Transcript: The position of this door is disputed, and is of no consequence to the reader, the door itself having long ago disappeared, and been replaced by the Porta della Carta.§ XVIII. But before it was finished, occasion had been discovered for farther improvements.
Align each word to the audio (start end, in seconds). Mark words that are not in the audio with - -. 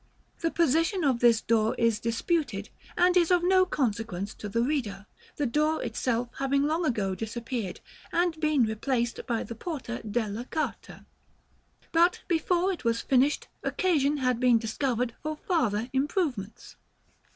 The 0.39 0.49
position 0.49 1.03
of 1.03 1.19
this 1.19 1.41
door 1.41 1.75
is 1.77 1.99
disputed, 1.99 2.69
and 2.97 3.15
is 3.15 3.29
of 3.29 3.43
no 3.43 3.67
consequence 3.67 4.33
to 4.33 4.49
the 4.49 4.63
reader, 4.63 5.05
the 5.35 5.45
door 5.45 5.83
itself 5.83 6.29
having 6.39 6.63
long 6.63 6.87
ago 6.87 7.13
disappeared, 7.13 7.81
and 8.11 8.39
been 8.39 8.63
replaced 8.63 9.19
by 9.27 9.43
the 9.43 9.53
Porta 9.53 10.01
della 10.01 10.45
Carta.§ 10.45 10.91
XVIII. 10.95 11.05
But 11.91 12.23
before 12.27 12.73
it 12.73 12.83
was 12.83 13.01
finished, 13.01 13.47
occasion 13.61 14.17
had 14.17 14.39
been 14.39 14.57
discovered 14.57 15.13
for 15.21 15.35
farther 15.37 15.87
improvements. 15.93 16.77